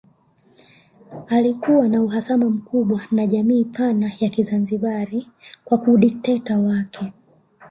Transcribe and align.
Alikuwa 1.27 1.87
na 1.87 2.03
uhasama 2.03 2.49
mkubwa 2.49 3.01
na 3.11 3.27
jamii 3.27 3.63
pana 3.65 4.11
ya 4.19 4.29
Kizanzibari 4.29 5.27
kwa 5.65 5.81
udikteta 5.81 6.59
wake 6.59 7.13